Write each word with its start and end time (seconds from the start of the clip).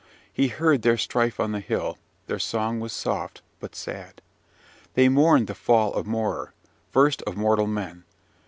He 0.33 0.47
heard 0.47 0.81
their 0.81 0.97
strife 0.97 1.39
on 1.39 1.51
the 1.51 1.59
hill: 1.59 1.99
their 2.25 2.39
song 2.39 2.79
was 2.79 2.91
soft, 2.91 3.43
but 3.59 3.75
sad! 3.75 4.19
They 4.95 5.09
mourned 5.09 5.45
the 5.45 5.53
fall 5.53 5.93
of 5.93 6.07
Morar, 6.07 6.55
first 6.89 7.21
of 7.27 7.37
mortal 7.37 7.67
men! 7.67 8.03